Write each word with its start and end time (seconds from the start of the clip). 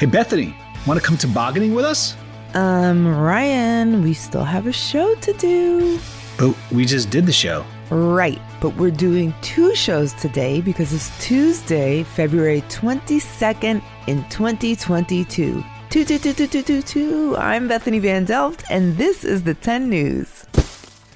Hey, 0.00 0.06
Bethany, 0.06 0.56
want 0.86 0.98
to 0.98 1.06
come 1.06 1.18
tobogganing 1.18 1.74
with 1.74 1.84
us? 1.84 2.16
Um, 2.54 3.06
Ryan, 3.06 4.02
we 4.02 4.14
still 4.14 4.44
have 4.44 4.66
a 4.66 4.72
show 4.72 5.14
to 5.16 5.32
do. 5.34 6.00
But 6.38 6.56
we 6.72 6.86
just 6.86 7.10
did 7.10 7.26
the 7.26 7.32
show. 7.32 7.66
Right, 7.90 8.40
but 8.62 8.74
we're 8.76 8.92
doing 8.92 9.34
two 9.42 9.74
shows 9.74 10.14
today 10.14 10.62
because 10.62 10.94
it's 10.94 11.12
Tuesday, 11.22 12.02
February 12.02 12.62
22nd 12.70 13.82
in 14.06 14.24
2022. 14.30 15.62
Two, 15.90 16.04
two, 16.06 16.18
two, 16.18 16.32
two, 16.32 16.46
two, 16.46 16.62
two, 16.62 16.80
two. 16.80 17.36
I'm 17.36 17.68
Bethany 17.68 17.98
Van 17.98 18.24
Delft, 18.24 18.64
and 18.70 18.96
this 18.96 19.22
is 19.22 19.42
the 19.42 19.52
10 19.52 19.90
News. 19.90 20.46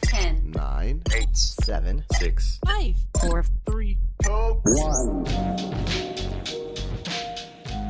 10, 0.02 0.50
9, 0.50 1.02
8, 1.10 1.26
7, 1.34 2.04
6, 2.20 2.58
5, 2.66 2.94
4, 3.22 3.44
3, 3.64 3.98
2, 4.24 4.30
1. 4.30 5.73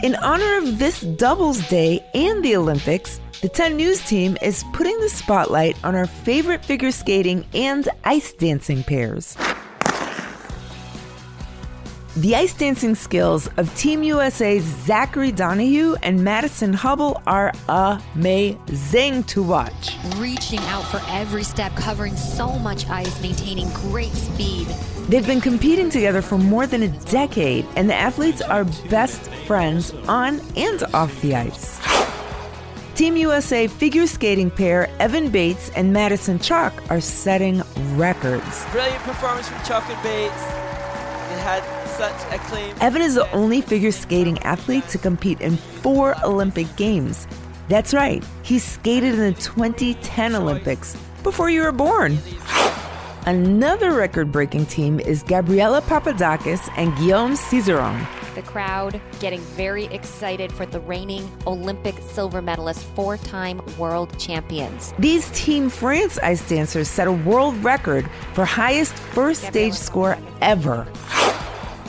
In 0.04 0.16
honor 0.16 0.58
of 0.58 0.78
this 0.78 1.00
Doubles 1.00 1.66
Day 1.68 2.04
and 2.12 2.44
the 2.44 2.56
Olympics, 2.56 3.22
the 3.40 3.48
10 3.48 3.74
News 3.74 4.06
team 4.06 4.36
is 4.42 4.62
putting 4.74 5.00
the 5.00 5.08
spotlight 5.08 5.82
on 5.82 5.94
our 5.94 6.06
favorite 6.06 6.62
figure 6.62 6.90
skating 6.90 7.46
and 7.54 7.88
ice 8.04 8.34
dancing 8.34 8.82
pairs. 8.82 9.34
The 12.16 12.36
ice 12.36 12.54
dancing 12.54 12.94
skills 12.94 13.48
of 13.56 13.74
Team 13.74 14.04
USA's 14.04 14.62
Zachary 14.62 15.32
Donohue 15.32 15.96
and 16.00 16.22
Madison 16.22 16.72
Hubbell 16.72 17.20
are 17.26 17.52
amazing 17.68 19.24
to 19.24 19.42
watch. 19.42 19.96
reaching 20.16 20.60
out 20.60 20.84
for 20.84 21.00
every 21.08 21.42
step, 21.42 21.74
covering 21.74 22.14
so 22.14 22.56
much 22.60 22.88
ice, 22.88 23.20
maintaining 23.20 23.68
great 23.70 24.12
speed. 24.12 24.68
They've 25.08 25.26
been 25.26 25.40
competing 25.40 25.90
together 25.90 26.22
for 26.22 26.38
more 26.38 26.68
than 26.68 26.84
a 26.84 26.88
decade, 27.10 27.66
and 27.74 27.90
the 27.90 27.96
athletes 27.96 28.40
are 28.40 28.62
best 28.88 29.20
friends 29.48 29.92
on 30.06 30.40
and 30.56 30.84
off 30.94 31.20
the 31.20 31.34
ice. 31.34 31.80
Team 32.94 33.16
USA 33.16 33.66
figure 33.66 34.06
skating 34.06 34.52
pair 34.52 34.88
Evan 35.00 35.30
Bates 35.30 35.68
and 35.74 35.92
Madison 35.92 36.38
Chock 36.38 36.72
are 36.90 37.00
setting 37.00 37.60
records. 37.96 38.64
Brilliant 38.70 39.02
performance 39.02 39.48
from 39.48 39.60
Chock 39.64 39.82
and 39.90 40.00
Bates. 40.04 40.42
It 41.32 41.40
had 41.40 41.83
such 41.96 42.34
acclaim. 42.34 42.74
Evan 42.80 43.02
is 43.02 43.14
the 43.14 43.30
only 43.32 43.60
figure 43.60 43.92
skating 43.92 44.38
athlete 44.40 44.86
to 44.88 44.98
compete 44.98 45.40
in 45.40 45.56
four 45.56 46.14
Olympic 46.24 46.74
Games. 46.76 47.26
That's 47.68 47.94
right, 47.94 48.22
he 48.42 48.58
skated 48.58 49.14
in 49.14 49.20
the 49.20 49.40
2010 49.40 50.34
Olympics 50.34 50.96
before 51.22 51.50
you 51.50 51.62
were 51.62 51.72
born. 51.72 52.18
Another 53.26 53.92
record 53.92 54.30
breaking 54.30 54.66
team 54.66 55.00
is 55.00 55.22
Gabriella 55.22 55.80
Papadakis 55.80 56.70
and 56.76 56.94
Guillaume 56.98 57.36
Cizeron. 57.36 58.06
The 58.34 58.42
crowd 58.42 59.00
getting 59.20 59.40
very 59.40 59.84
excited 59.86 60.52
for 60.52 60.66
the 60.66 60.80
reigning 60.80 61.30
Olympic 61.46 61.94
silver 62.00 62.42
medalist, 62.42 62.84
four 62.94 63.16
time 63.16 63.62
world 63.78 64.18
champions. 64.18 64.92
These 64.98 65.30
Team 65.30 65.70
France 65.70 66.18
ice 66.18 66.46
dancers 66.48 66.88
set 66.88 67.06
a 67.06 67.12
world 67.12 67.56
record 67.64 68.10
for 68.34 68.44
highest 68.44 68.92
first 68.92 69.44
stage 69.44 69.74
score 69.74 70.18
ever. 70.42 70.86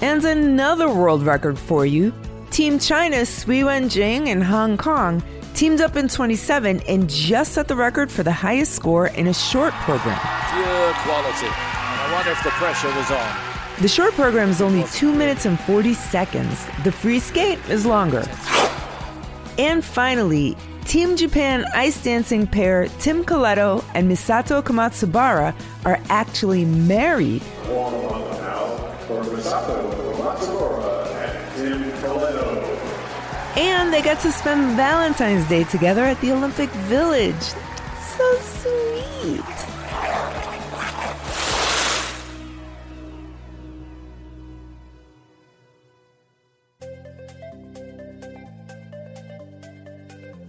And 0.02 0.24
another 0.26 0.90
world 0.90 1.24
record 1.24 1.58
for 1.58 1.86
you. 1.86 2.14
Team 2.52 2.80
China's 2.80 3.30
Sui 3.30 3.62
Wenjing 3.62 4.28
and 4.28 4.44
Han 4.44 4.78
Cong 4.78 5.24
teamed 5.54 5.82
up 5.82 5.96
in 5.96 6.08
27 6.08 6.82
and 6.82 7.10
just 7.10 7.54
set 7.54 7.68
the 7.68 7.76
record 7.76 8.12
for 8.12 8.24
the 8.24 8.32
highest 8.32 8.74
score 8.74 9.08
in 9.08 9.28
a 9.28 9.34
short 9.34 9.74
program. 9.74 10.20
Pure 10.52 10.94
quality. 11.04 11.48
And 11.48 12.02
I 12.02 12.10
wonder 12.14 12.32
if 12.32 12.44
the 12.44 12.50
pressure 12.52 12.88
was 12.90 13.10
on. 13.10 13.82
The 13.82 13.88
short 13.88 14.14
program 14.14 14.50
is 14.50 14.62
only 14.62 14.84
2 14.92 15.14
minutes 15.14 15.46
and 15.46 15.60
40 15.62 15.94
seconds. 15.94 16.66
The 16.84 16.92
free 16.92 17.20
skate 17.20 17.60
is 17.70 17.86
longer. 17.86 18.24
And 19.58 19.84
finally, 19.84 20.58
Team 20.86 21.16
Japan 21.16 21.66
ice 21.74 22.02
dancing 22.04 22.46
pair 22.48 22.88
Tim 23.00 23.24
Koleto 23.24 23.84
and 23.94 24.10
Misato 24.10 24.62
Komatsubara 24.62 25.56
are 25.84 26.00
actually 26.10 26.66
married. 26.66 27.42
And 33.58 33.94
they 33.94 34.02
got 34.02 34.20
to 34.22 34.32
spend 34.32 34.76
Valentine's 34.76 35.48
Day 35.48 35.64
together 35.66 36.04
at 36.04 36.20
the 36.22 36.32
Olympic 36.32 36.70
Village. 36.70 37.36
So 37.38 38.38
sweet. 38.40 39.42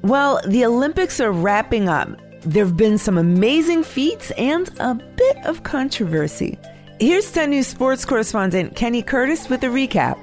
Well, 0.02 0.40
the 0.46 0.64
Olympics 0.64 1.20
are 1.20 1.32
wrapping 1.32 1.88
up. 1.88 2.08
There 2.42 2.64
have 2.64 2.76
been 2.76 2.96
some 2.96 3.18
amazing 3.18 3.82
feats 3.82 4.30
and 4.32 4.70
a 4.78 4.94
bit 4.94 5.44
of 5.44 5.62
controversy. 5.62 6.58
Here's 6.98 7.30
10 7.30 7.50
News 7.50 7.66
sports 7.66 8.06
correspondent 8.06 8.74
Kenny 8.74 9.02
Curtis 9.02 9.50
with 9.50 9.62
a 9.64 9.66
recap. 9.66 10.18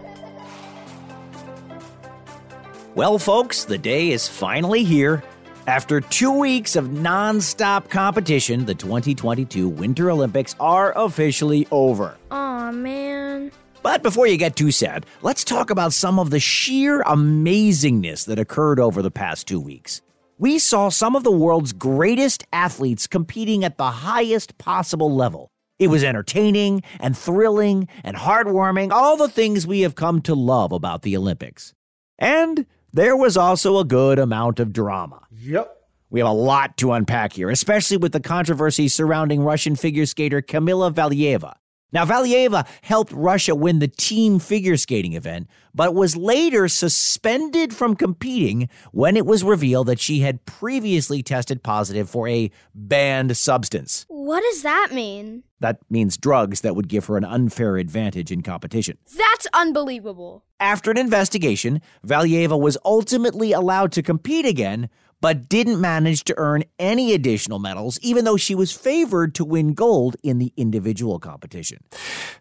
Well, 2.95 3.19
folks, 3.19 3.65
the 3.65 3.77
day 3.77 4.09
is 4.09 4.27
finally 4.27 4.83
here. 4.83 5.23
After 5.67 6.01
two 6.01 6.31
weeks 6.31 6.75
of 6.75 6.91
non-stop 6.91 7.91
competition, 7.91 8.65
the 8.65 8.73
2022 8.73 9.69
Winter 9.69 10.09
Olympics 10.09 10.55
are 10.59 10.97
officially 10.97 11.67
over. 11.69 12.17
Aw, 12.31 12.71
man. 12.71 13.51
But 13.83 14.01
before 14.01 14.25
you 14.25 14.37
get 14.37 14.55
too 14.55 14.71
sad, 14.71 15.05
let's 15.21 15.43
talk 15.43 15.69
about 15.69 15.93
some 15.93 16.17
of 16.17 16.31
the 16.31 16.39
sheer 16.39 17.03
amazingness 17.03 18.25
that 18.25 18.39
occurred 18.39 18.79
over 18.79 19.03
the 19.03 19.11
past 19.11 19.47
two 19.47 19.59
weeks. 19.59 20.01
We 20.39 20.57
saw 20.57 20.89
some 20.89 21.15
of 21.15 21.23
the 21.23 21.31
world's 21.31 21.71
greatest 21.71 22.45
athletes 22.51 23.05
competing 23.05 23.63
at 23.63 23.77
the 23.77 23.91
highest 23.91 24.57
possible 24.57 25.13
level. 25.13 25.52
It 25.79 25.87
was 25.87 26.03
entertaining 26.03 26.83
and 26.99 27.17
thrilling 27.17 27.87
and 28.03 28.15
heartwarming, 28.15 28.91
all 28.91 29.17
the 29.17 29.29
things 29.29 29.65
we 29.65 29.81
have 29.81 29.95
come 29.95 30.21
to 30.21 30.35
love 30.35 30.71
about 30.71 31.01
the 31.01 31.17
Olympics. 31.17 31.73
And 32.19 32.65
there 32.91 33.17
was 33.17 33.35
also 33.35 33.79
a 33.79 33.83
good 33.83 34.19
amount 34.19 34.59
of 34.59 34.71
drama. 34.71 35.21
Yep. 35.31 35.75
We 36.09 36.19
have 36.19 36.29
a 36.29 36.33
lot 36.33 36.77
to 36.77 36.91
unpack 36.91 37.33
here, 37.33 37.49
especially 37.49 37.97
with 37.97 38.11
the 38.11 38.19
controversy 38.19 38.87
surrounding 38.87 39.41
Russian 39.41 39.75
figure 39.75 40.05
skater 40.05 40.43
Kamila 40.43 40.93
Valieva. 40.93 41.55
Now, 41.91 42.05
Valieva 42.05 42.67
helped 42.81 43.11
Russia 43.11 43.53
win 43.53 43.77
the 43.77 43.87
team 43.87 44.39
figure 44.39 44.77
skating 44.77 45.13
event, 45.13 45.47
but 45.75 45.93
was 45.93 46.17
later 46.17 46.67
suspended 46.67 47.71
from 47.73 47.95
competing 47.95 48.67
when 48.91 49.15
it 49.15 49.27
was 49.27 49.43
revealed 49.43 49.87
that 49.87 49.99
she 49.99 50.21
had 50.21 50.43
previously 50.45 51.21
tested 51.21 51.61
positive 51.61 52.09
for 52.09 52.27
a 52.27 52.49
banned 52.73 53.37
substance. 53.37 54.05
What 54.07 54.41
does 54.41 54.63
that 54.63 54.89
mean? 54.91 55.43
That 55.63 55.79
means 55.89 56.17
drugs 56.17 56.59
that 56.59 56.75
would 56.75 56.89
give 56.89 57.05
her 57.05 57.15
an 57.15 57.23
unfair 57.23 57.77
advantage 57.77 58.33
in 58.33 58.41
competition. 58.41 58.97
That's 59.17 59.47
unbelievable. 59.53 60.43
After 60.59 60.91
an 60.91 60.97
investigation, 60.97 61.81
Valieva 62.05 62.59
was 62.59 62.77
ultimately 62.83 63.53
allowed 63.53 63.93
to 63.93 64.03
compete 64.03 64.45
again, 64.45 64.89
but 65.21 65.47
didn't 65.47 65.79
manage 65.79 66.25
to 66.25 66.37
earn 66.37 66.65
any 66.79 67.13
additional 67.13 67.59
medals, 67.59 67.97
even 68.01 68.25
though 68.25 68.35
she 68.35 68.53
was 68.53 68.73
favored 68.73 69.33
to 69.35 69.45
win 69.45 69.73
gold 69.73 70.17
in 70.21 70.37
the 70.37 70.51
individual 70.57 71.17
competition. 71.17 71.79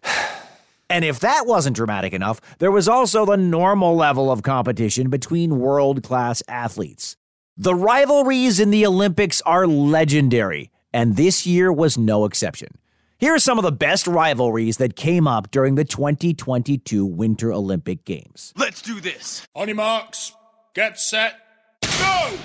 And 0.89 1.05
if 1.05 1.21
that 1.21 1.47
wasn't 1.47 1.75
dramatic 1.77 2.13
enough, 2.13 2.39
there 2.59 2.69
was 2.69 2.87
also 2.87 3.25
the 3.25 3.37
normal 3.37 3.95
level 3.95 4.29
of 4.29 4.43
competition 4.43 5.09
between 5.09 5.59
world 5.59 6.03
class 6.03 6.43
athletes. 6.47 7.15
The 7.57 7.73
rivalries 7.73 8.59
in 8.59 8.69
the 8.69 8.85
Olympics 8.85 9.41
are 9.41 9.65
legendary, 9.65 10.69
and 10.93 11.15
this 11.15 11.47
year 11.47 11.73
was 11.73 11.97
no 11.97 12.25
exception. 12.25 12.77
Here 13.23 13.33
are 13.33 13.39
some 13.39 13.57
of 13.57 13.63
the 13.63 13.71
best 13.71 14.05
rivalries 14.05 14.75
that 14.79 14.97
came 14.97 15.29
up 15.29 15.49
during 15.49 15.75
the 15.75 15.85
2022 15.85 17.05
Winter 17.05 17.53
Olympic 17.53 18.03
Games. 18.03 18.53
Let's 18.57 18.81
do 18.81 18.99
this. 18.99 19.47
On 19.55 19.69
your 19.69 19.75
marks, 19.75 20.33
get 20.73 20.99
set, 20.99 21.35
go! 21.81 22.37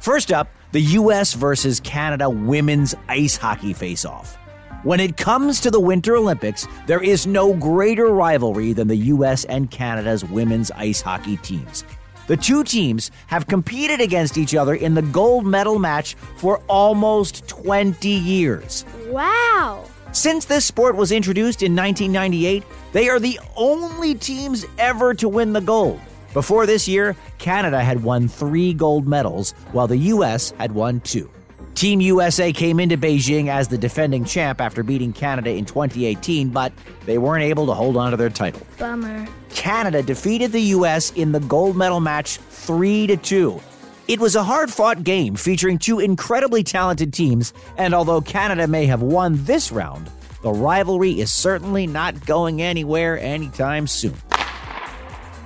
First 0.00 0.32
up, 0.32 0.48
the 0.72 0.82
US 0.82 1.32
versus 1.32 1.80
Canada 1.80 2.28
women's 2.28 2.94
ice 3.08 3.38
hockey 3.38 3.72
face 3.72 4.04
off. 4.04 4.36
When 4.82 5.00
it 5.00 5.16
comes 5.16 5.62
to 5.62 5.70
the 5.70 5.80
Winter 5.80 6.14
Olympics, 6.14 6.68
there 6.86 7.02
is 7.02 7.26
no 7.26 7.54
greater 7.54 8.08
rivalry 8.08 8.74
than 8.74 8.88
the 8.88 8.96
US 9.14 9.46
and 9.46 9.70
Canada's 9.70 10.26
women's 10.26 10.70
ice 10.72 11.00
hockey 11.00 11.38
teams. 11.38 11.84
The 12.26 12.36
two 12.36 12.64
teams 12.64 13.12
have 13.28 13.46
competed 13.46 14.00
against 14.00 14.36
each 14.36 14.54
other 14.54 14.74
in 14.74 14.94
the 14.94 15.02
gold 15.02 15.46
medal 15.46 15.78
match 15.78 16.16
for 16.36 16.58
almost 16.68 17.46
20 17.48 18.08
years. 18.08 18.84
Wow. 19.08 19.84
Since 20.12 20.46
this 20.46 20.64
sport 20.64 20.96
was 20.96 21.12
introduced 21.12 21.62
in 21.62 21.76
1998, 21.76 22.64
they 22.92 23.08
are 23.08 23.20
the 23.20 23.38
only 23.56 24.14
teams 24.14 24.64
ever 24.78 25.14
to 25.14 25.28
win 25.28 25.52
the 25.52 25.60
gold. 25.60 26.00
Before 26.32 26.66
this 26.66 26.86
year, 26.86 27.16
Canada 27.38 27.82
had 27.82 28.02
won 28.02 28.28
three 28.28 28.72
gold 28.74 29.06
medals, 29.06 29.52
while 29.72 29.86
the 29.86 29.96
U.S. 29.96 30.52
had 30.58 30.72
won 30.72 31.00
two. 31.00 31.30
Team 31.74 32.00
USA 32.00 32.54
came 32.54 32.80
into 32.80 32.96
Beijing 32.96 33.48
as 33.48 33.68
the 33.68 33.76
defending 33.76 34.24
champ 34.24 34.62
after 34.62 34.82
beating 34.82 35.12
Canada 35.12 35.50
in 35.50 35.66
2018, 35.66 36.48
but 36.48 36.72
they 37.04 37.18
weren't 37.18 37.44
able 37.44 37.66
to 37.66 37.74
hold 37.74 37.98
on 37.98 38.12
to 38.12 38.16
their 38.16 38.30
title. 38.30 38.66
Bummer. 38.78 39.26
Canada 39.50 40.02
defeated 40.02 40.52
the 40.52 40.60
US 40.60 41.12
in 41.12 41.32
the 41.32 41.40
gold 41.40 41.76
medal 41.76 42.00
match 42.00 42.38
3 42.38 43.06
to 43.08 43.16
2. 43.18 43.60
It 44.08 44.20
was 44.20 44.36
a 44.36 44.44
hard-fought 44.44 45.02
game 45.02 45.34
featuring 45.34 45.78
two 45.78 45.98
incredibly 45.98 46.62
talented 46.62 47.12
teams, 47.12 47.52
and 47.76 47.92
although 47.92 48.20
Canada 48.20 48.68
may 48.68 48.86
have 48.86 49.02
won 49.02 49.44
this 49.44 49.72
round, 49.72 50.08
the 50.42 50.52
rivalry 50.52 51.18
is 51.18 51.32
certainly 51.32 51.88
not 51.88 52.24
going 52.24 52.62
anywhere 52.62 53.18
anytime 53.18 53.88
soon. 53.88 54.14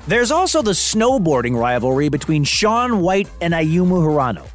There's 0.07 0.31
also 0.31 0.61
the 0.61 0.73
snowboarding 0.73 1.59
rivalry 1.59 2.11
between 2.11 2.45
Shaun 2.45 3.01
White 3.01 3.31
and 3.41 3.55
Ayumu 3.55 4.03
Hirano. 4.03 4.47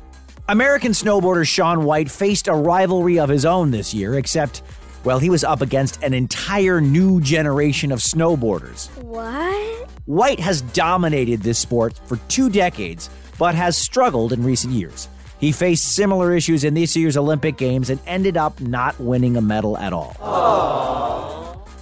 American 0.50 0.92
snowboarder 0.92 1.48
Shaun 1.48 1.84
White 1.84 2.12
faced 2.12 2.48
a 2.48 2.54
rivalry 2.54 3.18
of 3.18 3.30
his 3.30 3.44
own 3.44 3.72
this 3.72 3.92
year, 3.92 4.20
except, 4.20 4.62
well, 5.04 5.18
he 5.18 5.32
was 5.32 5.44
up 5.44 5.62
against 5.62 6.04
an 6.04 6.14
entire 6.14 6.80
new 6.80 7.22
generation 7.22 7.92
of 7.92 7.98
snowboarders. 7.98 8.96
What? 9.02 9.90
White 10.06 10.40
has 10.40 10.62
dominated 10.62 11.42
this 11.42 11.58
sport 11.58 12.00
for 12.06 12.18
two 12.28 12.52
decades, 12.52 13.10
but 13.38 13.56
has 13.56 13.78
struggled 13.78 14.34
in 14.34 14.44
recent 14.44 14.74
years. 14.74 15.08
He 15.40 15.52
faced 15.52 15.96
similar 15.96 16.36
issues 16.36 16.64
in 16.64 16.74
this 16.74 16.96
year's 16.96 17.18
Olympic 17.18 17.58
Games 17.58 17.90
and 17.90 18.00
ended 18.08 18.38
up 18.38 18.60
not 18.62 19.00
winning 19.00 19.38
a 19.38 19.42
medal 19.42 19.78
at 19.78 19.94
all. 19.94 20.16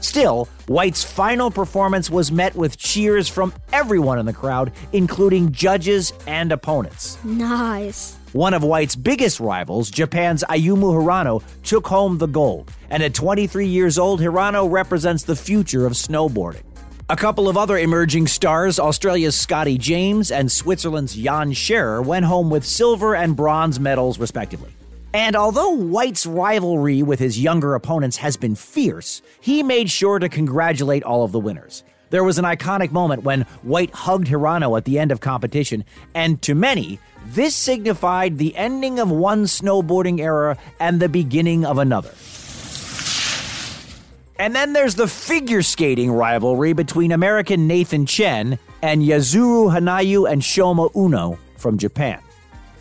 Still, 0.01 0.49
White's 0.67 1.03
final 1.03 1.49
performance 1.49 2.09
was 2.09 2.31
met 2.31 2.55
with 2.55 2.77
cheers 2.77 3.29
from 3.29 3.53
everyone 3.71 4.19
in 4.19 4.25
the 4.25 4.33
crowd, 4.33 4.71
including 4.91 5.51
judges 5.51 6.13
and 6.27 6.51
opponents. 6.51 7.17
Nice. 7.23 8.15
One 8.33 8.53
of 8.53 8.63
White's 8.63 8.95
biggest 8.95 9.39
rivals, 9.39 9.89
Japan's 9.89 10.43
Ayumu 10.49 10.93
Hirano, 10.93 11.41
took 11.63 11.87
home 11.87 12.17
the 12.17 12.27
gold. 12.27 12.71
And 12.89 13.01
at 13.01 13.13
23 13.13 13.67
years 13.67 13.97
old, 13.97 14.19
Hirano 14.19 14.69
represents 14.69 15.23
the 15.23 15.35
future 15.35 15.85
of 15.85 15.93
snowboarding. 15.93 16.63
A 17.09 17.17
couple 17.17 17.49
of 17.49 17.57
other 17.57 17.77
emerging 17.77 18.27
stars, 18.27 18.79
Australia's 18.79 19.35
Scotty 19.35 19.77
James 19.77 20.31
and 20.31 20.49
Switzerland's 20.49 21.15
Jan 21.15 21.51
Scherrer, 21.51 22.03
went 22.03 22.23
home 22.23 22.49
with 22.49 22.63
silver 22.63 23.13
and 23.13 23.35
bronze 23.35 23.77
medals, 23.77 24.17
respectively. 24.17 24.71
And 25.13 25.35
although 25.35 25.71
White's 25.71 26.25
rivalry 26.25 27.03
with 27.03 27.19
his 27.19 27.37
younger 27.37 27.75
opponents 27.75 28.15
has 28.17 28.37
been 28.37 28.55
fierce, 28.55 29.21
he 29.41 29.63
made 29.63 29.91
sure 29.91 30.17
to 30.17 30.29
congratulate 30.29 31.03
all 31.03 31.25
of 31.25 31.33
the 31.33 31.41
winners. 31.41 31.83
There 32.09 32.23
was 32.23 32.39
an 32.39 32.45
iconic 32.45 32.91
moment 32.91 33.23
when 33.23 33.41
White 33.63 33.91
hugged 33.91 34.27
Hirano 34.27 34.77
at 34.77 34.85
the 34.85 34.97
end 34.97 35.11
of 35.11 35.19
competition, 35.19 35.83
and 36.15 36.41
to 36.43 36.55
many, 36.55 36.99
this 37.25 37.53
signified 37.53 38.37
the 38.37 38.55
ending 38.55 38.99
of 38.99 39.11
one 39.11 39.43
snowboarding 39.43 40.21
era 40.21 40.57
and 40.79 41.01
the 41.01 41.09
beginning 41.09 41.65
of 41.65 41.79
another. 41.79 42.13
And 44.39 44.55
then 44.55 44.73
there's 44.73 44.95
the 44.95 45.07
figure 45.07 45.61
skating 45.61 46.11
rivalry 46.11 46.73
between 46.73 47.11
American 47.11 47.67
Nathan 47.67 48.05
Chen 48.05 48.57
and 48.81 49.01
Yuzuru 49.01 49.71
Hanyu 49.71 50.29
and 50.29 50.41
Shoma 50.41 50.89
Uno 50.95 51.37
from 51.57 51.77
Japan. 51.77 52.19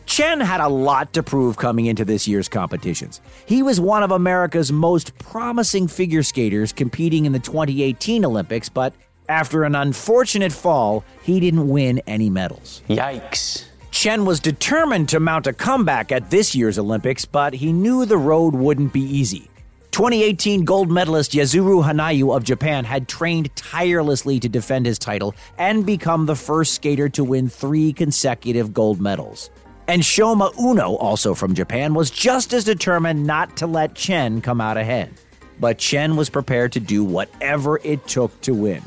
Chen 0.07 0.41
had 0.41 0.61
a 0.61 0.69
lot 0.69 1.13
to 1.13 1.23
prove 1.23 1.57
coming 1.57 1.87
into 1.87 2.05
this 2.05 2.27
year's 2.27 2.49
competitions. 2.49 3.21
He 3.47 3.63
was 3.63 3.81
one 3.81 4.03
of 4.03 4.11
America's 4.11 4.73
most 4.73 5.17
promising 5.19 5.89
figure 5.89 6.23
skaters 6.23 6.73
competing 6.73 7.25
in 7.27 7.33
the 7.33 7.39
2018 7.39 8.25
Olympics, 8.25 8.69
but 8.69 8.95
after 9.29 9.65
an 9.65 9.75
unfortunate 9.75 10.53
fall, 10.53 11.05
he 11.23 11.39
didn't 11.39 11.69
win 11.69 12.01
any 12.07 12.29
medals. 12.31 12.83
Yikes. 12.89 13.67
Chen 13.91 14.25
was 14.25 14.41
determined 14.41 15.09
to 15.11 15.21
mount 15.21 15.47
a 15.47 15.53
comeback 15.53 16.11
at 16.13 16.31
this 16.31 16.55
year's 16.55 16.79
Olympics, 16.79 17.25
but 17.25 17.55
he 17.55 17.73
knew 17.73 18.05
the 18.05 18.17
road 18.17 18.55
wouldn't 18.55 18.93
be 18.93 19.03
easy. 19.03 19.49
2018 19.93 20.65
gold 20.65 20.91
medalist 20.91 21.33
Yuzuru 21.33 21.85
Hanyu 21.85 22.35
of 22.35 22.45
Japan 22.45 22.83
had 22.83 23.07
trained 23.07 23.55
tirelessly 23.57 24.41
to 24.41 24.49
defend 24.49 24.87
his 24.87 24.99
title 24.99 25.35
and 25.59 25.85
become 25.85 26.25
the 26.25 26.35
first 26.35 26.73
skater 26.73 27.11
to 27.11 27.23
win 27.23 27.47
three 27.47 27.93
consecutive 27.93 28.73
gold 28.73 29.03
medals. 29.03 29.51
And 29.87 30.01
Shoma 30.01 30.59
Uno, 30.59 30.97
also 30.97 31.35
from 31.35 31.53
Japan, 31.53 31.93
was 31.93 32.11
just 32.11 32.55
as 32.55 32.65
determined 32.65 33.27
not 33.27 33.55
to 33.59 33.67
let 33.67 33.95
Chen 33.95 34.41
come 34.41 34.63
out 34.63 34.79
ahead. 34.79 35.13
But 35.61 35.77
Chen 35.77 36.17
was 36.17 36.31
prepared 36.31 36.73
to 36.73 36.81
do 36.81 37.05
whatever 37.05 37.79
it 37.85 38.07
took 38.07 38.41
to 38.43 38.55
win. 38.55 38.83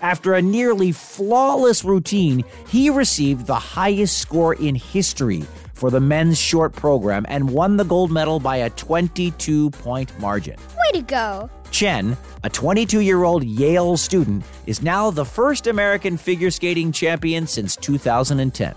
After 0.00 0.32
a 0.32 0.40
nearly 0.40 0.90
flawless 0.90 1.84
routine, 1.84 2.44
he 2.66 2.88
received 2.88 3.46
the 3.46 3.54
highest 3.54 4.16
score 4.16 4.54
in 4.54 4.74
history 4.74 5.44
for 5.76 5.90
the 5.90 6.00
men's 6.00 6.38
short 6.38 6.72
program 6.72 7.26
and 7.28 7.50
won 7.50 7.76
the 7.76 7.84
gold 7.84 8.10
medal 8.10 8.40
by 8.40 8.56
a 8.56 8.70
22 8.70 9.70
point 9.70 10.18
margin. 10.18 10.56
Way 10.56 11.00
to 11.00 11.02
go. 11.02 11.50
Chen, 11.70 12.16
a 12.42 12.48
22 12.48 13.00
year 13.00 13.24
old 13.24 13.44
Yale 13.44 13.96
student, 13.96 14.42
is 14.66 14.82
now 14.82 15.10
the 15.10 15.24
first 15.24 15.66
American 15.66 16.16
figure 16.16 16.50
skating 16.50 16.92
champion 16.92 17.46
since 17.46 17.76
2010. 17.76 18.74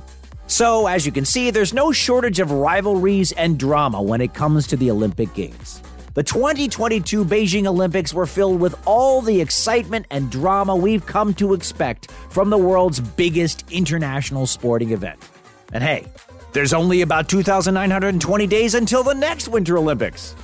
So, 0.48 0.88
as 0.88 1.06
you 1.06 1.12
can 1.12 1.26
see, 1.26 1.52
there's 1.52 1.74
no 1.74 1.92
shortage 1.92 2.40
of 2.40 2.52
rivalries 2.52 3.32
and 3.34 3.58
drama 3.58 4.02
when 4.02 4.20
it 4.20 4.34
comes 4.34 4.68
to 4.68 4.76
the 4.76 4.92
Olympic 4.92 5.34
Games. 5.34 5.82
The 6.16 6.24
2022 6.24 7.24
Beijing 7.24 7.68
Olympics 7.68 8.14
were 8.14 8.26
filled 8.26 8.60
with 8.60 8.76
all 8.86 9.22
the 9.22 9.40
excitement 9.40 10.08
and 10.10 10.30
drama 10.30 10.76
we've 10.76 11.06
come 11.06 11.34
to 11.36 11.54
expect 11.54 12.12
from 12.30 12.50
the 12.50 12.58
world's 12.58 13.00
biggest 13.00 13.64
international 13.72 14.48
sporting 14.48 14.92
event. 14.92 15.24
And 15.72 15.84
hey, 15.84 16.08
there's 16.54 16.74
only 16.74 17.02
about 17.02 17.30
2,920 17.30 18.48
days 18.48 18.76
until 18.76 19.04
the 19.04 19.14
next 19.14 19.48
Winter 19.48 19.78
Olympics. 19.78 20.36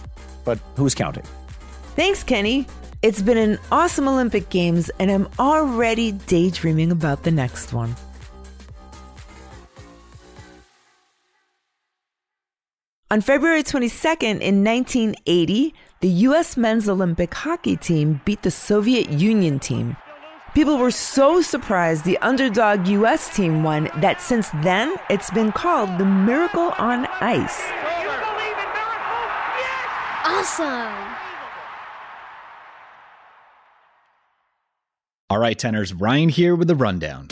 But 0.44 0.60
who's 0.76 0.96
counting? 0.96 1.24
Thanks, 1.96 2.24
Kenny. 2.24 2.68
It's 3.02 3.22
been 3.22 3.38
an 3.38 3.60
awesome 3.72 4.08
Olympic 4.08 4.50
Games, 4.50 4.90
and 5.00 5.12
I'm 5.12 5.28
already 5.38 6.12
daydreaming 6.12 6.92
about 6.92 7.24
the 7.24 7.32
next 7.32 7.74
one. 7.74 7.96
On 13.12 13.22
February 13.22 13.64
22nd 13.64 14.42
in 14.42 14.64
1980, 14.64 15.74
the 16.02 16.08
U.S. 16.08 16.58
men's 16.58 16.90
Olympic 16.90 17.34
hockey 17.34 17.78
team 17.78 18.20
beat 18.26 18.42
the 18.42 18.52
Soviet 18.52 19.10
Union 19.10 19.60
team. 19.60 19.96
People 20.56 20.78
were 20.78 20.90
so 20.90 21.42
surprised 21.42 22.06
the 22.06 22.18
underdog 22.20 22.88
U.S. 22.88 23.36
team 23.36 23.62
won 23.62 23.90
that 23.98 24.22
since 24.22 24.50
then 24.64 24.96
it's 25.10 25.30
been 25.32 25.52
called 25.52 25.98
the 25.98 26.06
Miracle 26.06 26.72
on 26.78 27.06
Ice. 27.20 27.62
Awesome. 30.24 30.94
All 35.30 35.40
right, 35.40 35.60
tenors, 35.60 35.94
Ryan 35.94 36.30
here 36.30 36.56
with 36.56 36.70
the 36.70 36.76
rundown. 36.76 37.28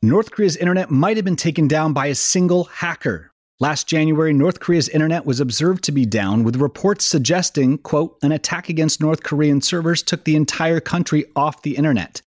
North 0.00 0.30
Korea's 0.30 0.56
internet 0.56 0.92
might 0.92 1.16
have 1.16 1.24
been 1.24 1.34
taken 1.34 1.66
down 1.66 1.92
by 1.92 2.06
a 2.06 2.14
single 2.14 2.64
hacker. 2.64 3.29
Last 3.62 3.86
January, 3.86 4.32
North 4.32 4.58
Korea's 4.58 4.88
internet 4.88 5.26
was 5.26 5.38
observed 5.38 5.84
to 5.84 5.92
be 5.92 6.06
down, 6.06 6.44
with 6.44 6.56
reports 6.56 7.04
suggesting, 7.04 7.76
quote, 7.76 8.16
an 8.22 8.32
attack 8.32 8.70
against 8.70 9.02
North 9.02 9.22
Korean 9.22 9.60
servers 9.60 10.02
took 10.02 10.24
the 10.24 10.34
entire 10.34 10.80
country 10.80 11.26
off 11.36 11.60
the 11.60 11.76
internet. 11.76 12.22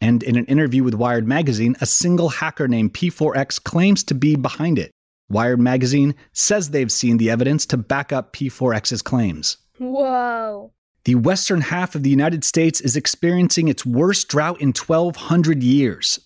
And 0.00 0.22
in 0.22 0.34
an 0.36 0.46
interview 0.46 0.82
with 0.82 0.94
Wired 0.94 1.28
Magazine, 1.28 1.76
a 1.82 1.86
single 1.86 2.30
hacker 2.30 2.68
named 2.68 2.94
P4X 2.94 3.62
claims 3.62 4.02
to 4.04 4.14
be 4.14 4.34
behind 4.34 4.78
it. 4.78 4.90
Wired 5.28 5.60
Magazine 5.60 6.14
says 6.32 6.70
they've 6.70 6.90
seen 6.90 7.18
the 7.18 7.28
evidence 7.28 7.66
to 7.66 7.76
back 7.76 8.10
up 8.10 8.32
P4X's 8.32 9.02
claims. 9.02 9.58
Whoa. 9.76 10.72
The 11.04 11.16
western 11.16 11.60
half 11.60 11.96
of 11.96 12.02
the 12.02 12.08
United 12.08 12.44
States 12.44 12.80
is 12.80 12.96
experiencing 12.96 13.68
its 13.68 13.84
worst 13.84 14.28
drought 14.28 14.58
in 14.62 14.68
1,200 14.68 15.62
years. 15.62 16.18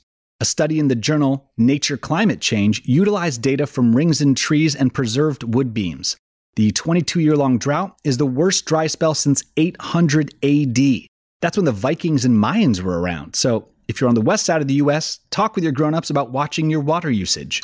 A 0.43 0.45
study 0.45 0.81
in 0.81 0.89
the 0.89 0.97
journal 0.97 1.53
Nature 1.57 1.97
Climate 1.97 2.41
Change 2.41 2.83
utilized 2.85 3.43
data 3.43 3.65
from 3.65 3.95
rings 3.95 4.21
in 4.21 4.35
trees 4.35 4.75
and 4.75 4.93
preserved 4.93 5.55
wood 5.55 5.73
beams. 5.73 6.17
The 6.57 6.73
22 6.73 7.21
year 7.21 7.37
long 7.37 7.59
drought 7.59 7.97
is 8.03 8.17
the 8.17 8.27
worst 8.27 8.65
dry 8.65 8.89
spell 8.89 9.15
since 9.15 9.45
800 9.57 10.35
AD. 10.43 10.79
That's 11.41 11.57
when 11.57 11.65
the 11.65 11.71
Vikings 11.71 12.25
and 12.25 12.37
Mayans 12.37 12.81
were 12.81 13.01
around. 13.01 13.37
So, 13.37 13.69
if 13.87 14.01
you're 14.01 14.09
on 14.09 14.17
the 14.17 14.21
west 14.21 14.45
side 14.45 14.61
of 14.61 14.67
the 14.67 14.83
US, 14.83 15.21
talk 15.31 15.55
with 15.55 15.63
your 15.63 15.73
grown-ups 15.73 16.11
about 16.11 16.33
watching 16.33 16.69
your 16.69 16.81
water 16.81 17.09
usage. 17.09 17.63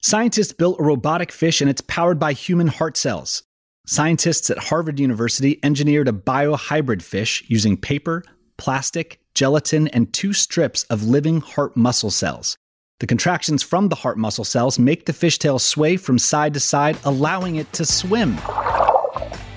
Scientists 0.00 0.54
built 0.54 0.80
a 0.80 0.82
robotic 0.82 1.30
fish 1.30 1.60
and 1.60 1.68
it's 1.68 1.82
powered 1.82 2.18
by 2.18 2.32
human 2.32 2.68
heart 2.68 2.96
cells. 2.96 3.42
Scientists 3.86 4.48
at 4.48 4.56
Harvard 4.56 4.98
University 4.98 5.60
engineered 5.62 6.08
a 6.08 6.12
biohybrid 6.12 7.02
fish 7.02 7.44
using 7.48 7.76
paper, 7.76 8.24
plastic, 8.56 9.20
gelatin, 9.34 9.88
and 9.88 10.12
two 10.12 10.32
strips 10.32 10.84
of 10.84 11.02
living 11.02 11.40
heart 11.40 11.76
muscle 11.76 12.10
cells. 12.10 12.56
The 13.00 13.06
contractions 13.06 13.62
from 13.62 13.88
the 13.88 13.96
heart 13.96 14.18
muscle 14.18 14.44
cells 14.44 14.78
make 14.78 15.06
the 15.06 15.12
fishtail 15.12 15.60
sway 15.60 15.96
from 15.96 16.18
side 16.18 16.54
to 16.54 16.60
side, 16.60 16.96
allowing 17.04 17.56
it 17.56 17.72
to 17.74 17.84
swim. 17.84 18.36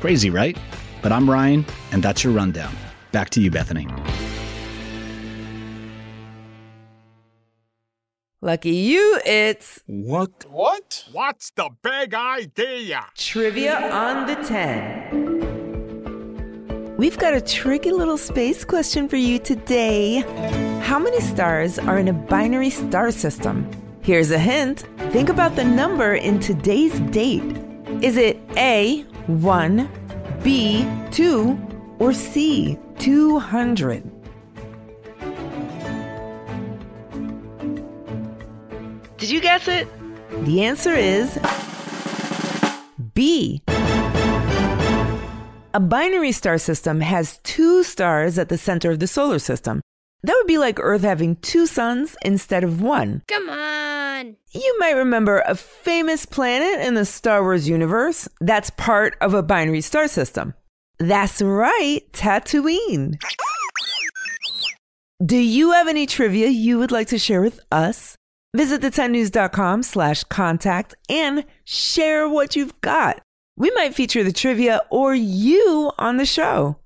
Crazy, 0.02 0.30
right? 0.30 0.58
But 1.02 1.12
I'm 1.12 1.30
Ryan, 1.30 1.66
and 1.92 2.02
that's 2.02 2.24
your 2.24 2.34
rundown. 2.34 2.76
Back 3.12 3.30
to 3.32 3.42
you, 3.42 3.52
Bethany. 3.52 3.88
Lucky 8.42 8.70
you, 8.70 9.20
it's. 9.26 9.82
What? 9.88 10.46
What? 10.48 11.06
What's 11.12 11.50
the 11.52 11.70
big 11.82 12.14
idea? 12.14 13.06
Trivia 13.16 13.92
on 13.92 14.28
the 14.28 14.36
10. 14.36 15.17
We've 16.98 17.20
got 17.20 17.36
a 17.36 17.42
tricky 17.42 17.92
little 17.92 18.18
space 18.18 18.66
question 18.66 19.08
for 19.08 19.18
you 19.18 19.38
today. 19.38 20.22
How 20.82 20.98
many 20.98 21.22
stars 21.22 21.78
are 21.78 22.00
in 22.00 22.08
a 22.08 22.14
binary 22.14 22.72
star 22.72 23.12
system? 23.12 23.70
Here's 24.02 24.32
a 24.32 24.40
hint 24.40 24.80
think 25.12 25.30
about 25.30 25.56
the 25.56 25.64
number 25.64 26.16
in 26.16 26.40
today's 26.40 27.00
date. 27.12 27.44
Is 28.02 28.18
it 28.18 28.40
A, 28.58 29.02
1, 29.28 29.90
B, 30.44 30.90
2, 31.12 31.96
or 32.00 32.14
C, 32.14 32.80
200? 32.98 34.04
Did 39.18 39.30
you 39.30 39.40
guess 39.40 39.68
it? 39.68 39.88
The 40.46 40.64
answer 40.64 40.96
is 40.96 41.38
B. 43.14 43.62
A 45.74 45.80
binary 45.80 46.32
star 46.32 46.58
system 46.58 47.02
has 47.02 47.40
two 47.44 47.84
stars 47.84 48.38
at 48.40 48.50
the 48.50 48.58
center 48.58 48.90
of 48.90 49.00
the 49.00 49.08
solar 49.08 49.38
system. 49.38 49.82
That 50.24 50.34
would 50.34 50.48
be 50.48 50.58
like 50.58 50.80
Earth 50.80 51.02
having 51.02 51.36
two 51.38 51.68
suns 51.68 52.16
instead 52.24 52.64
of 52.64 52.82
one. 52.82 53.22
Come 53.28 53.50
on. 53.50 54.38
You 54.52 54.76
might 54.80 54.96
remember 54.96 55.44
a 55.46 55.56
famous 55.56 56.26
planet 56.26 56.86
in 56.86 56.96
the 56.96 57.06
Star 57.06 57.44
Wars 57.44 57.68
universe 57.68 58.28
that's 58.40 58.70
part 58.72 59.18
of 59.22 59.34
a 59.34 59.44
binary 59.44 59.82
star 59.82 60.08
system. 60.08 60.54
That's 61.00 61.42
right, 61.42 62.02
Tatooine. 62.14 63.22
Do 65.24 65.38
you 65.38 65.72
have 65.74 65.88
any 65.88 66.08
trivia 66.08 66.48
you 66.48 66.80
would 66.80 66.92
like 66.92 67.08
to 67.08 67.20
share 67.20 67.42
with 67.42 67.60
us? 67.72 68.16
Visit 68.56 68.82
the10news.com 68.82 69.84
slash 69.84 70.24
contact 70.24 70.96
and 71.10 71.44
share 71.66 72.28
what 72.28 72.56
you've 72.56 72.80
got. 72.82 73.22
We 73.60 73.72
might 73.72 73.96
feature 73.96 74.24
the 74.24 74.32
trivia 74.32 74.82
or 74.92 75.16
you 75.16 75.92
on 75.98 76.18
the 76.18 76.28
show. 76.28 76.78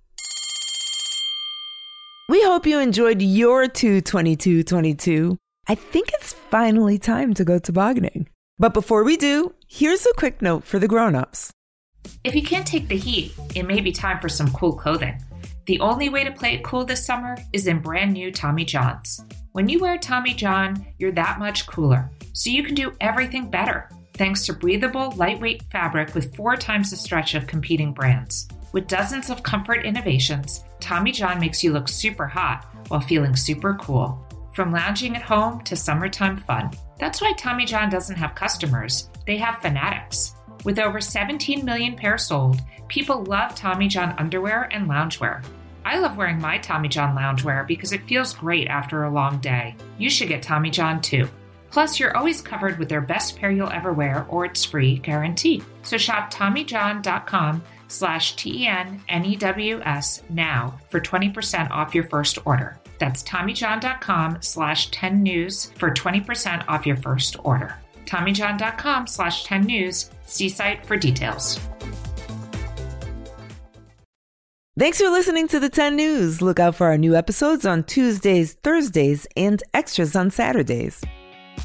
We 2.30 2.42
hope 2.44 2.66
you 2.66 2.80
enjoyed 2.80 3.22
your 3.22 3.68
22222. 3.68 5.38
I 5.68 5.76
think 5.76 6.12
it's 6.14 6.32
finally 6.32 6.98
time 6.98 7.34
to 7.34 7.44
go 7.44 7.60
tobogganing. 7.60 8.30
But 8.58 8.74
before 8.74 9.04
we 9.04 9.18
do, 9.18 9.54
here's 9.68 10.06
a 10.06 10.14
quick 10.14 10.42
note 10.42 10.64
for 10.64 10.80
the 10.80 10.88
grown-ups. 10.88 11.52
If 12.24 12.36
you 12.36 12.42
can't 12.42 12.66
take 12.66 12.88
the 12.88 12.96
heat, 12.96 13.34
it 13.54 13.64
may 13.64 13.82
be 13.82 13.92
time 13.92 14.22
for 14.22 14.30
some 14.30 14.54
cool 14.54 14.78
clothing. 14.78 15.22
The 15.66 15.82
only 15.82 16.08
way 16.08 16.24
to 16.24 16.32
play 16.32 16.54
it 16.54 16.64
cool 16.64 16.86
this 16.86 17.06
summer 17.06 17.36
is 17.52 17.68
in 17.68 17.80
brand 17.80 18.14
new 18.14 18.32
Tommy 18.32 18.64
Johns. 18.64 19.20
When 19.52 19.68
you 19.68 19.80
wear 19.80 19.98
Tommy 19.98 20.34
John, 20.34 20.86
you're 21.00 21.12
that 21.12 21.38
much 21.38 21.68
cooler, 21.68 22.10
so 22.32 22.50
you 22.50 22.64
can 22.64 22.76
do 22.76 22.94
everything 23.02 23.50
better 23.50 23.90
thanks 24.14 24.46
to 24.46 24.54
breathable, 24.54 25.12
lightweight 25.12 25.64
fabric 25.72 26.14
with 26.16 26.36
four 26.36 26.56
times 26.56 26.92
the 26.92 26.98
stretch 26.98 27.36
of 27.36 27.48
competing 27.48 27.94
brands. 27.94 28.48
With 28.74 28.88
dozens 28.88 29.30
of 29.30 29.44
comfort 29.44 29.86
innovations, 29.86 30.64
Tommy 30.80 31.12
John 31.12 31.40
makes 31.40 31.64
you 31.64 31.74
look 31.74 31.88
super 31.88 32.28
hot 32.28 32.66
while 32.88 33.02
feeling 33.02 33.36
super 33.36 33.74
cool. 33.76 34.26
From 34.54 34.72
lounging 34.72 35.16
at 35.16 35.22
home 35.22 35.62
to 35.64 35.76
summertime 35.76 36.38
fun. 36.38 36.72
That's 36.98 37.22
why 37.22 37.34
Tommy 37.34 37.66
John 37.66 37.90
doesn't 37.90 38.18
have 38.18 38.36
customers, 38.36 39.10
they 39.26 39.38
have 39.38 39.62
fanatics. 39.62 40.36
With 40.64 40.78
over 40.78 41.02
17 41.02 41.66
million 41.66 41.96
pairs 41.96 42.26
sold, 42.26 42.60
people 42.88 43.24
love 43.24 43.56
Tommy 43.56 43.88
John 43.88 44.14
underwear 44.18 44.70
and 44.72 44.88
loungewear. 44.88 45.44
I 45.84 45.98
love 45.98 46.16
wearing 46.16 46.40
my 46.40 46.60
Tommy 46.60 46.88
John 46.88 47.16
loungewear 47.16 47.66
because 47.66 47.92
it 47.92 48.08
feels 48.08 48.36
great 48.36 48.68
after 48.68 49.04
a 49.04 49.10
long 49.12 49.40
day. 49.40 49.76
You 49.98 50.10
should 50.10 50.28
get 50.28 50.44
Tommy 50.44 50.70
John 50.70 51.02
too. 51.02 51.28
Plus, 51.72 52.00
you're 52.00 52.16
always 52.16 52.42
covered 52.42 52.78
with 52.78 52.90
their 52.90 53.02
best 53.02 53.38
pair 53.38 53.50
you'll 53.50 53.70
ever 53.70 53.94
wear 53.94 54.26
or 54.30 54.46
it's 54.46 54.64
free 54.66 54.98
guarantee. 54.98 55.64
So 55.84 55.98
shop 55.98 56.32
TommyJohn.com 56.32 57.64
slash 57.88 58.36
T-E-N-N-E-W-S 58.36 60.24
now 60.30 60.80
for 60.90 61.00
20% 61.00 61.72
off 61.72 61.96
your 61.96 62.04
first 62.04 62.38
order. 62.46 62.78
That's 63.00 63.24
TommyJohn.com 63.24 64.42
slash 64.42 64.92
10 64.92 65.24
news 65.24 65.72
for 65.78 65.92
20% 65.92 66.66
off 66.68 66.86
your 66.86 66.98
first 66.98 67.38
order. 67.44 67.76
TommyJohn.com 68.06 69.08
slash 69.08 69.46
10 69.46 69.62
news. 69.64 70.12
See 70.26 70.50
site 70.50 70.86
for 70.86 70.98
details. 70.98 71.60
Thanks 74.80 75.00
for 75.00 75.10
listening 75.10 75.48
to 75.50 75.60
the 75.60 75.70
10 75.70 75.96
News. 75.98 76.42
Look 76.42 76.60
out 76.60 76.76
for 76.76 76.88
our 76.88 76.98
new 76.98 77.16
episodes 77.16 77.66
on 77.66 77.84
Tuesdays, 77.84 78.54
Thursdays, 78.54 79.28
and 79.36 79.62
extras 79.74 80.16
on 80.16 80.32
Saturdays. 80.32 81.04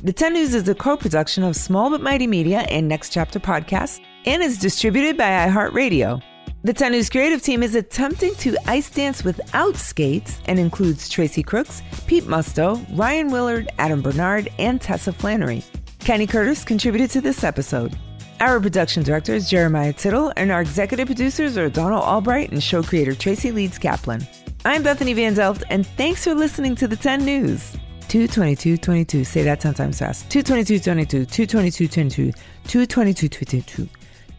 The 0.03 0.13
10 0.13 0.35
News 0.35 0.55
is 0.55 0.69
a 0.69 0.75
co 0.75 0.95
production 0.95 1.43
of 1.43 1.57
Small 1.57 1.89
But 1.89 2.03
Mighty 2.03 2.27
Media 2.27 2.61
and 2.69 2.87
Next 2.87 3.15
Chapter 3.15 3.41
Podcasts 3.41 3.99
and 4.27 4.43
is 4.43 4.59
distributed 4.59 5.17
by 5.17 5.25
iHeartRadio. 5.25 6.23
The 6.65 6.75
10 6.75 6.93
News 6.93 7.09
creative 7.09 7.41
team 7.41 7.63
is 7.63 7.75
attempting 7.75 8.35
to 8.37 8.57
ice 8.67 8.91
dance 8.91 9.25
without 9.25 9.75
skates 9.77 10.39
and 10.47 10.59
includes 10.59 11.09
Tracy 11.09 11.43
Crooks, 11.43 11.83
Pete 12.07 12.25
Musto, 12.25 12.85
Ryan 12.97 13.31
Willard, 13.31 13.71
Adam 13.79 14.03
Bernard, 14.03 14.51
and 14.59 14.83
Tessa 14.83 15.13
Flannery. 15.13 15.65
Kenny 16.01 16.27
Curtis 16.27 16.63
contributed 16.63 17.11
to 17.13 17.23
this 17.23 17.43
episode. 17.43 17.99
Our 18.39 18.61
production 18.61 19.03
director 19.03 19.33
is 19.33 19.49
Jeremiah 19.49 19.95
Tittle, 19.95 20.31
and 20.37 20.53
our 20.53 20.61
executive 20.61 21.07
producers 21.07 21.57
are 21.57 21.71
Donald 21.71 22.03
Albright 22.03 22.53
and 22.53 22.63
show 22.63 22.83
creator 22.83 23.15
Tracy 23.15 23.51
Leeds 23.51 23.79
Kaplan. 23.79 24.27
I'm 24.67 24.83
Bethany 24.83 25.15
Van 25.15 25.33
Delft, 25.33 25.65
and 25.71 25.87
thanks 25.87 26.25
for 26.25 26.35
listening 26.35 26.75
to 26.77 26.87
the 26.87 26.97
10 26.97 27.25
News. 27.25 27.77
22222. 28.09 29.25
Say 29.25 29.43
that 29.43 29.61
10 29.61 29.75
times 29.75 29.99
fast. 29.99 30.31
22222. 30.31 31.27
22222. 31.27 32.33
22222. 32.67 33.89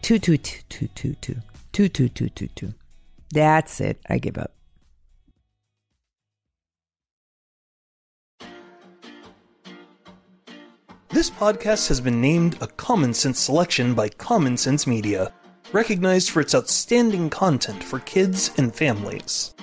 22222. 0.02 1.34
22222. 1.72 2.74
That's 3.32 3.80
it. 3.80 4.00
I 4.08 4.18
give 4.18 4.38
up. 4.38 4.52
This 11.10 11.30
podcast 11.30 11.88
has 11.88 12.00
been 12.00 12.20
named 12.20 12.58
a 12.60 12.66
Common 12.66 13.14
Sense 13.14 13.38
selection 13.38 13.94
by 13.94 14.10
Common 14.10 14.56
Sense 14.58 14.86
Media, 14.86 15.32
recognized 15.72 16.30
for 16.30 16.40
its 16.40 16.54
outstanding 16.54 17.30
content 17.30 17.82
for 17.82 18.00
kids 18.00 18.50
and 18.58 18.74
families. 18.74 19.54